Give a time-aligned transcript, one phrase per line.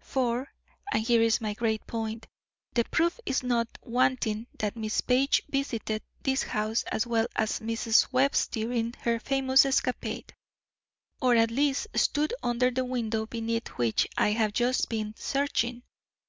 [0.00, 0.52] For,
[0.92, 2.28] and here is my great point,
[2.72, 8.12] the proof is not wanting that Miss Page visited this house as well as Mrs.
[8.12, 10.32] Webb's during her famous escapade;
[11.20, 15.82] or at least stood under the window beneath which I have just been searching.